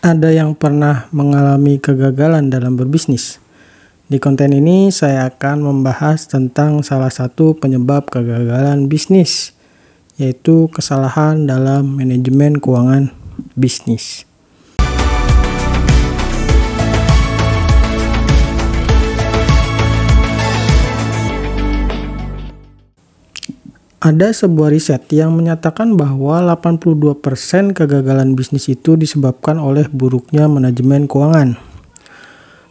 ada 0.00 0.32
yang 0.32 0.56
pernah 0.56 1.12
mengalami 1.12 1.76
kegagalan 1.76 2.48
dalam 2.48 2.76
berbisnis? 2.76 3.36
Di 4.08 4.16
konten 4.16 4.56
ini 4.56 4.88
saya 4.88 5.28
akan 5.28 5.60
membahas 5.60 6.24
tentang 6.26 6.80
salah 6.80 7.12
satu 7.12 7.52
penyebab 7.54 8.08
kegagalan 8.08 8.88
bisnis, 8.88 9.52
yaitu 10.16 10.72
kesalahan 10.72 11.44
dalam 11.44 12.00
manajemen 12.00 12.58
keuangan 12.58 13.12
bisnis. 13.54 14.29
Ada 24.00 24.32
sebuah 24.32 24.72
riset 24.72 25.12
yang 25.12 25.36
menyatakan 25.36 25.92
bahwa 25.92 26.40
82% 26.40 27.20
kegagalan 27.76 28.32
bisnis 28.32 28.72
itu 28.72 28.96
disebabkan 28.96 29.60
oleh 29.60 29.92
buruknya 29.92 30.48
manajemen 30.48 31.04
keuangan. 31.04 31.60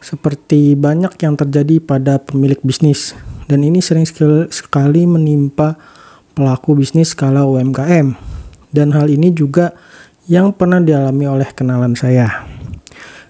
Seperti 0.02 0.74
banyak 0.74 1.14
yang 1.22 1.38
terjadi 1.38 1.86
pada 1.86 2.18
pemilik 2.18 2.58
bisnis, 2.66 3.14
dan 3.46 3.62
ini 3.62 3.78
sering 3.78 4.10
sekali 4.50 5.06
menimpa 5.06 5.78
pelaku 6.34 6.82
bisnis 6.82 7.14
skala 7.14 7.46
UMKM. 7.46 8.18
Dan 8.74 8.90
hal 8.98 9.06
ini 9.14 9.30
juga 9.30 9.78
yang 10.26 10.50
pernah 10.50 10.82
dialami 10.82 11.30
oleh 11.30 11.54
kenalan 11.54 11.94
saya. 11.94 12.42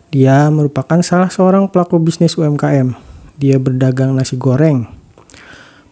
Dia 0.07 0.48
merupakan 0.48 1.04
salah 1.04 1.27
seorang 1.27 1.68
pelaku 1.68 1.99
bisnis 1.99 2.40
UMKM. 2.40 2.95
Dia 3.35 3.59
berdagang 3.59 4.16
nasi 4.16 4.40
goreng 4.40 4.98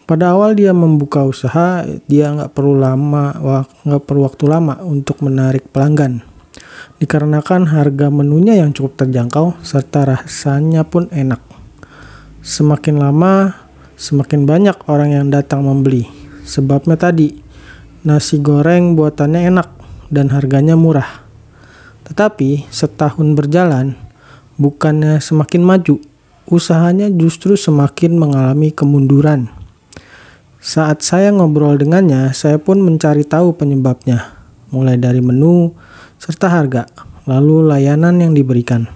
pada 0.08 0.32
awal 0.32 0.56
dia 0.56 0.72
membuka 0.72 1.20
usaha, 1.20 1.84
dia 2.08 2.32
nggak 2.32 2.56
perlu 2.56 2.80
lama, 2.80 3.36
nggak 3.84 4.02
perlu 4.08 4.24
waktu 4.24 4.44
lama 4.48 4.80
untuk 4.80 5.20
menarik 5.20 5.68
pelanggan. 5.68 6.24
Dikarenakan 6.96 7.68
harga 7.68 8.08
menunya 8.08 8.56
yang 8.56 8.72
cukup 8.72 9.04
terjangkau 9.04 9.60
serta 9.60 10.08
rasanya 10.16 10.88
pun 10.88 11.12
enak. 11.12 11.44
Semakin 12.40 12.96
lama, 12.96 13.52
semakin 14.00 14.48
banyak 14.48 14.80
orang 14.88 15.12
yang 15.12 15.26
datang 15.28 15.68
membeli. 15.68 16.08
Sebabnya 16.48 16.96
tadi, 16.96 17.36
nasi 18.00 18.40
goreng 18.40 18.96
buatannya 18.96 19.52
enak 19.52 19.68
dan 20.08 20.32
harganya 20.32 20.72
murah. 20.72 21.20
Tetapi 22.08 22.64
setahun 22.72 23.36
berjalan, 23.36 23.92
bukannya 24.56 25.20
semakin 25.20 25.60
maju, 25.60 26.00
usahanya 26.48 27.12
justru 27.12 27.60
semakin 27.60 28.16
mengalami 28.16 28.72
kemunduran. 28.72 29.57
Saat 30.58 31.06
saya 31.06 31.30
ngobrol 31.30 31.78
dengannya, 31.78 32.34
saya 32.34 32.58
pun 32.58 32.82
mencari 32.82 33.22
tahu 33.22 33.54
penyebabnya, 33.54 34.34
mulai 34.74 34.98
dari 34.98 35.22
menu 35.22 35.70
serta 36.18 36.50
harga, 36.50 36.90
lalu 37.30 37.62
layanan 37.62 38.18
yang 38.18 38.34
diberikan. 38.34 38.90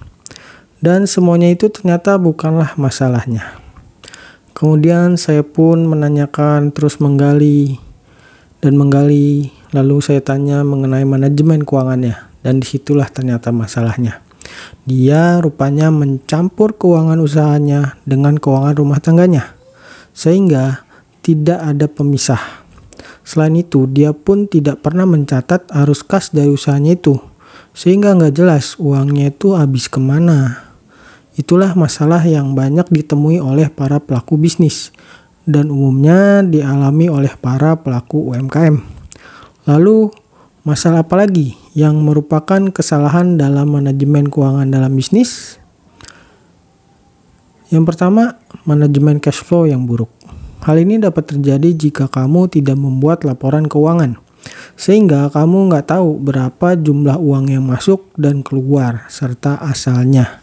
Dan 0.83 1.07
semuanya 1.07 1.47
itu 1.47 1.71
ternyata 1.71 2.19
bukanlah 2.19 2.75
masalahnya. 2.75 3.55
Kemudian 4.51 5.15
saya 5.15 5.39
pun 5.39 5.87
menanyakan 5.87 6.75
terus 6.75 6.99
menggali 6.99 7.79
dan 8.59 8.75
menggali, 8.75 9.55
lalu 9.71 10.03
saya 10.03 10.19
tanya 10.19 10.67
mengenai 10.67 11.07
manajemen 11.07 11.63
keuangannya 11.63 12.19
dan 12.43 12.59
di 12.59 12.67
situlah 12.67 13.07
ternyata 13.07 13.55
masalahnya. 13.55 14.19
Dia 14.83 15.39
rupanya 15.39 15.95
mencampur 15.95 16.75
keuangan 16.75 17.23
usahanya 17.23 17.95
dengan 18.03 18.35
keuangan 18.35 18.75
rumah 18.75 18.99
tangganya. 18.99 19.55
Sehingga 20.11 20.82
tidak 21.23 21.63
ada 21.63 21.87
pemisah. 21.87 22.61
Selain 23.23 23.55
itu, 23.55 23.87
dia 23.87 24.11
pun 24.11 24.45
tidak 24.51 24.83
pernah 24.83 25.07
mencatat 25.07 25.71
arus 25.71 26.03
kas 26.03 26.35
dari 26.35 26.51
usahanya 26.51 26.99
itu, 26.99 27.17
sehingga 27.71 28.11
nggak 28.13 28.35
jelas 28.35 28.75
uangnya 28.75 29.31
itu 29.31 29.55
habis 29.55 29.87
ke 29.87 29.97
mana. 30.03 30.67
Itulah 31.39 31.73
masalah 31.73 32.21
yang 32.27 32.53
banyak 32.53 32.91
ditemui 32.91 33.39
oleh 33.39 33.71
para 33.71 34.03
pelaku 34.03 34.35
bisnis, 34.35 34.91
dan 35.47 35.71
umumnya 35.71 36.43
dialami 36.43 37.07
oleh 37.07 37.31
para 37.39 37.79
pelaku 37.79 38.35
UMKM. 38.35 38.83
Lalu, 39.63 40.11
masalah 40.67 41.07
apa 41.07 41.15
lagi 41.23 41.55
yang 41.71 42.03
merupakan 42.03 42.59
kesalahan 42.69 43.39
dalam 43.39 43.79
manajemen 43.79 44.27
keuangan 44.27 44.67
dalam 44.67 44.91
bisnis? 44.91 45.57
Yang 47.71 47.95
pertama, 47.95 48.37
manajemen 48.67 49.17
cash 49.23 49.41
flow 49.41 49.65
yang 49.65 49.87
buruk. 49.87 50.22
Hal 50.63 50.79
ini 50.79 50.95
dapat 50.95 51.27
terjadi 51.27 51.75
jika 51.75 52.07
kamu 52.07 52.47
tidak 52.47 52.79
membuat 52.79 53.27
laporan 53.27 53.67
keuangan, 53.67 54.15
sehingga 54.79 55.27
kamu 55.27 55.67
nggak 55.67 55.91
tahu 55.91 56.23
berapa 56.23 56.79
jumlah 56.79 57.19
uang 57.19 57.51
yang 57.51 57.67
masuk 57.67 58.07
dan 58.15 58.39
keluar, 58.47 59.03
serta 59.11 59.59
asalnya. 59.59 60.39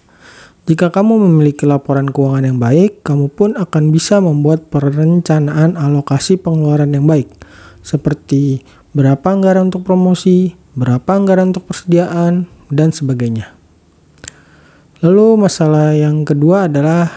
Jika 0.69 0.93
kamu 0.93 1.25
memiliki 1.25 1.65
laporan 1.65 2.13
keuangan 2.13 2.45
yang 2.53 2.61
baik, 2.61 3.01
kamu 3.01 3.33
pun 3.33 3.57
akan 3.57 3.89
bisa 3.89 4.21
membuat 4.21 4.69
perencanaan 4.69 5.81
alokasi 5.81 6.37
pengeluaran 6.37 6.93
yang 6.93 7.09
baik, 7.09 7.33
seperti 7.81 8.61
berapa 8.93 9.25
anggaran 9.25 9.73
untuk 9.73 9.89
promosi, 9.89 10.53
berapa 10.77 11.17
anggaran 11.17 11.57
untuk 11.57 11.65
persediaan, 11.65 12.45
dan 12.69 12.93
sebagainya. 12.93 13.51
Lalu 15.01 15.49
masalah 15.49 15.97
yang 15.97 16.29
kedua 16.29 16.69
adalah 16.69 17.09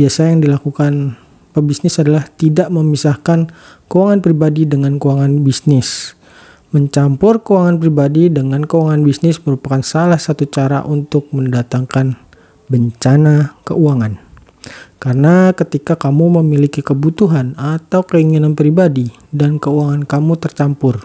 biasa 0.00 0.32
yang 0.32 0.40
dilakukan 0.40 1.14
pebisnis 1.56 1.96
adalah 1.96 2.28
tidak 2.36 2.68
memisahkan 2.68 3.48
keuangan 3.88 4.20
pribadi 4.20 4.68
dengan 4.68 5.00
keuangan 5.00 5.40
bisnis. 5.40 6.12
Mencampur 6.76 7.40
keuangan 7.40 7.80
pribadi 7.80 8.28
dengan 8.28 8.68
keuangan 8.68 9.00
bisnis 9.00 9.40
merupakan 9.40 9.80
salah 9.80 10.20
satu 10.20 10.44
cara 10.44 10.84
untuk 10.84 11.32
mendatangkan 11.32 12.20
bencana 12.68 13.56
keuangan. 13.64 14.20
Karena 15.00 15.54
ketika 15.56 15.96
kamu 15.96 16.42
memiliki 16.42 16.84
kebutuhan 16.84 17.56
atau 17.56 18.04
keinginan 18.04 18.52
pribadi 18.52 19.08
dan 19.32 19.56
keuangan 19.56 20.04
kamu 20.04 20.36
tercampur, 20.36 21.00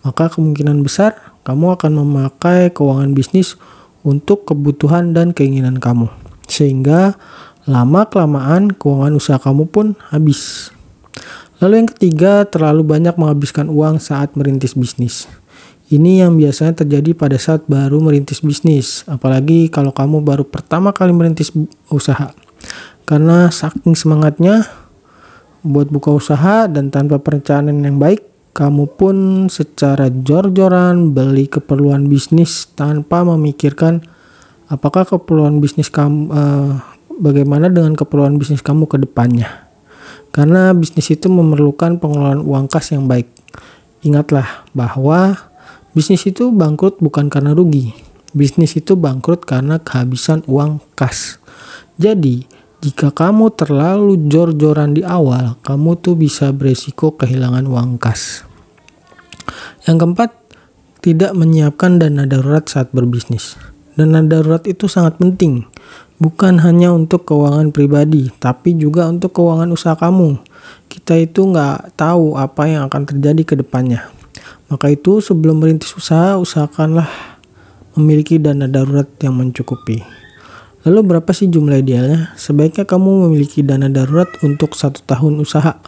maka 0.00 0.32
kemungkinan 0.32 0.80
besar 0.80 1.18
kamu 1.42 1.74
akan 1.76 1.92
memakai 2.06 2.70
keuangan 2.70 3.12
bisnis 3.12 3.58
untuk 4.06 4.46
kebutuhan 4.46 5.10
dan 5.10 5.34
keinginan 5.34 5.82
kamu. 5.82 6.06
Sehingga 6.46 7.18
lama-kelamaan 7.66 8.74
keuangan 8.74 9.14
usaha 9.14 9.38
kamu 9.38 9.70
pun 9.70 9.86
habis. 10.10 10.72
Lalu 11.62 11.86
yang 11.86 11.88
ketiga, 11.94 12.32
terlalu 12.42 12.82
banyak 12.82 13.14
menghabiskan 13.14 13.70
uang 13.70 14.02
saat 14.02 14.34
merintis 14.34 14.74
bisnis. 14.74 15.30
Ini 15.92 16.26
yang 16.26 16.34
biasanya 16.34 16.82
terjadi 16.82 17.14
pada 17.14 17.38
saat 17.38 17.68
baru 17.70 18.02
merintis 18.02 18.42
bisnis, 18.42 19.06
apalagi 19.06 19.70
kalau 19.70 19.94
kamu 19.94 20.26
baru 20.26 20.42
pertama 20.42 20.90
kali 20.90 21.14
merintis 21.14 21.54
usaha. 21.86 22.34
Karena 23.06 23.52
saking 23.52 23.94
semangatnya 23.94 24.66
buat 25.62 25.86
buka 25.92 26.10
usaha 26.10 26.66
dan 26.66 26.90
tanpa 26.90 27.22
perencanaan 27.22 27.84
yang 27.86 28.00
baik, 28.02 28.26
kamu 28.52 28.84
pun 28.98 29.16
secara 29.48 30.10
jor-joran 30.10 31.14
beli 31.14 31.48
keperluan 31.48 32.10
bisnis 32.10 32.68
tanpa 32.74 33.22
memikirkan 33.24 34.04
apakah 34.68 35.08
keperluan 35.08 35.56
bisnis 35.60 35.88
kamu 35.88 36.28
uh, 36.28 36.91
bagaimana 37.20 37.68
dengan 37.68 37.92
keperluan 37.98 38.38
bisnis 38.40 38.64
kamu 38.64 38.88
ke 38.88 38.96
depannya. 39.00 39.68
Karena 40.32 40.72
bisnis 40.72 41.12
itu 41.12 41.28
memerlukan 41.28 42.00
pengelolaan 42.00 42.40
uang 42.40 42.64
kas 42.72 42.96
yang 42.96 43.04
baik. 43.04 43.28
Ingatlah 44.00 44.64
bahwa 44.72 45.36
bisnis 45.92 46.24
itu 46.24 46.48
bangkrut 46.48 46.98
bukan 47.04 47.28
karena 47.28 47.52
rugi. 47.52 47.92
Bisnis 48.32 48.72
itu 48.80 48.96
bangkrut 48.96 49.44
karena 49.44 49.76
kehabisan 49.76 50.40
uang 50.48 50.80
kas. 50.96 51.36
Jadi, 52.00 52.48
jika 52.80 53.12
kamu 53.12 53.52
terlalu 53.52 54.26
jor-joran 54.32 54.96
di 54.96 55.04
awal, 55.04 55.60
kamu 55.60 56.00
tuh 56.00 56.16
bisa 56.16 56.48
beresiko 56.50 57.12
kehilangan 57.14 57.68
uang 57.68 58.00
kas. 58.00 58.48
Yang 59.84 59.96
keempat, 60.00 60.30
tidak 61.04 61.36
menyiapkan 61.36 62.00
dana 62.00 62.24
darurat 62.24 62.64
saat 62.64 62.88
berbisnis. 62.90 63.60
Dana 63.92 64.24
darurat 64.24 64.64
itu 64.64 64.88
sangat 64.88 65.20
penting 65.20 65.68
bukan 66.22 66.62
hanya 66.62 66.94
untuk 66.94 67.26
keuangan 67.26 67.74
pribadi, 67.74 68.30
tapi 68.38 68.78
juga 68.78 69.10
untuk 69.10 69.34
keuangan 69.34 69.74
usaha 69.74 69.98
kamu. 69.98 70.38
Kita 70.86 71.18
itu 71.18 71.50
nggak 71.50 71.98
tahu 71.98 72.38
apa 72.38 72.70
yang 72.70 72.86
akan 72.86 73.02
terjadi 73.10 73.42
ke 73.42 73.54
depannya. 73.58 74.06
Maka 74.70 74.94
itu 74.94 75.18
sebelum 75.18 75.58
merintis 75.58 75.90
usaha, 75.98 76.38
usahakanlah 76.38 77.10
memiliki 77.98 78.38
dana 78.38 78.70
darurat 78.70 79.10
yang 79.18 79.34
mencukupi. 79.34 80.06
Lalu 80.86 81.14
berapa 81.14 81.30
sih 81.34 81.50
jumlah 81.50 81.82
idealnya? 81.82 82.30
Sebaiknya 82.38 82.86
kamu 82.86 83.26
memiliki 83.28 83.66
dana 83.66 83.90
darurat 83.90 84.30
untuk 84.46 84.78
satu 84.78 85.02
tahun 85.02 85.42
usaha. 85.42 85.78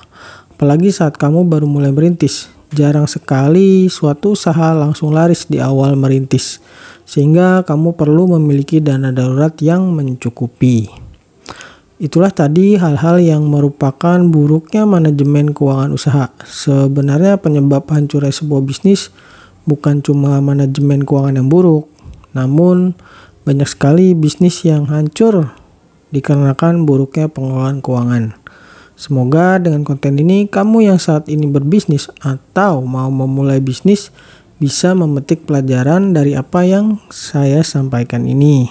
Apalagi 0.54 0.90
saat 0.90 1.14
kamu 1.14 1.46
baru 1.46 1.70
mulai 1.70 1.94
merintis. 1.94 2.50
Jarang 2.74 3.06
sekali 3.06 3.86
suatu 3.86 4.34
usaha 4.34 4.74
langsung 4.74 5.14
laris 5.14 5.46
di 5.46 5.62
awal 5.62 5.94
merintis 5.94 6.58
sehingga 7.04 7.62
kamu 7.64 7.96
perlu 7.96 8.36
memiliki 8.36 8.80
dana 8.80 9.12
darurat 9.12 9.52
yang 9.60 9.92
mencukupi. 9.92 10.88
Itulah 12.00 12.34
tadi 12.34 12.74
hal-hal 12.74 13.22
yang 13.22 13.46
merupakan 13.46 14.18
buruknya 14.18 14.82
manajemen 14.82 15.54
keuangan 15.54 15.94
usaha. 15.94 16.26
Sebenarnya 16.42 17.38
penyebab 17.38 17.86
hancurnya 17.86 18.34
sebuah 18.34 18.66
bisnis 18.66 19.14
bukan 19.64 20.04
cuma 20.04 20.42
manajemen 20.42 21.06
keuangan 21.06 21.40
yang 21.40 21.48
buruk, 21.48 21.88
Namun, 22.34 22.98
banyak 23.46 23.70
sekali 23.70 24.10
bisnis 24.10 24.66
yang 24.66 24.90
hancur 24.90 25.54
dikarenakan 26.10 26.82
buruknya 26.82 27.30
pengelolaan 27.30 27.78
keuangan. 27.78 28.34
Semoga 28.94 29.58
dengan 29.58 29.82
konten 29.82 30.18
ini 30.18 30.46
kamu 30.46 30.86
yang 30.90 30.98
saat 31.02 31.26
ini 31.26 31.50
berbisnis 31.50 32.10
atau 32.22 32.82
mau 32.82 33.10
memulai 33.10 33.58
bisnis 33.58 34.14
bisa 34.58 34.94
memetik 34.94 35.46
pelajaran 35.46 36.14
dari 36.14 36.38
apa 36.38 36.66
yang 36.66 36.98
saya 37.10 37.62
sampaikan 37.66 38.26
ini. 38.26 38.70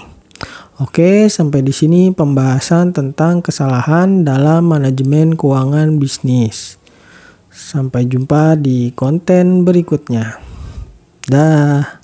Oke, 0.81 1.29
sampai 1.29 1.61
di 1.61 1.69
sini 1.69 2.09
pembahasan 2.09 2.91
tentang 2.91 3.45
kesalahan 3.45 4.25
dalam 4.25 4.67
manajemen 4.67 5.37
keuangan 5.37 6.01
bisnis. 6.01 6.81
Sampai 7.53 8.09
jumpa 8.09 8.57
di 8.57 8.89
konten 8.91 9.63
berikutnya. 9.63 10.41
Dah. 11.29 12.02